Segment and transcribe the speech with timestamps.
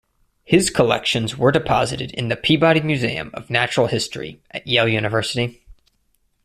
[0.43, 5.61] His collections were deposited in the Peabody Museum of Natural History at Yale University.